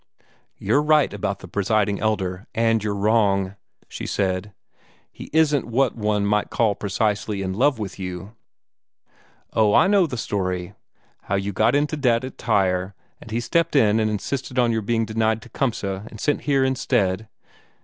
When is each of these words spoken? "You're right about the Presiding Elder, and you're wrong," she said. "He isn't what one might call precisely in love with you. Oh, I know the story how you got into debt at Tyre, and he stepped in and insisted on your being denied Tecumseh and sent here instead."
"You're 0.57 0.81
right 0.81 1.13
about 1.13 1.41
the 1.41 1.47
Presiding 1.47 1.99
Elder, 1.99 2.47
and 2.55 2.83
you're 2.83 2.95
wrong," 2.95 3.53
she 3.87 4.07
said. 4.07 4.51
"He 5.11 5.29
isn't 5.31 5.67
what 5.67 5.95
one 5.95 6.25
might 6.25 6.49
call 6.49 6.73
precisely 6.73 7.43
in 7.43 7.53
love 7.53 7.77
with 7.77 7.99
you. 7.99 8.33
Oh, 9.53 9.75
I 9.75 9.85
know 9.85 10.07
the 10.07 10.17
story 10.17 10.73
how 11.25 11.35
you 11.35 11.53
got 11.53 11.75
into 11.75 11.97
debt 11.97 12.23
at 12.23 12.39
Tyre, 12.39 12.95
and 13.21 13.29
he 13.29 13.39
stepped 13.39 13.75
in 13.75 13.99
and 13.99 14.09
insisted 14.09 14.57
on 14.57 14.71
your 14.71 14.81
being 14.81 15.05
denied 15.05 15.39
Tecumseh 15.39 16.07
and 16.09 16.19
sent 16.19 16.41
here 16.49 16.63
instead." 16.63 17.29